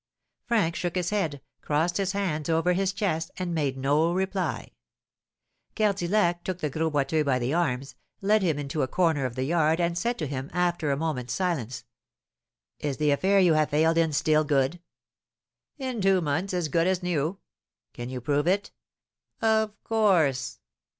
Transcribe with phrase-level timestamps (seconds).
[0.47, 4.71] Frank shook his head, crossed his hands over his chest, and made no reply.
[5.75, 9.43] Cardillac took the Gros Boiteux by the arms, led him into a corner of the
[9.43, 11.83] yard, and said to him, after a moment's silence:
[12.79, 14.79] "Is the affair you have failed in still good?"
[15.77, 17.37] "In two months as good as new."
[17.93, 18.71] "Can you prove it?"
[19.39, 20.57] "Of course."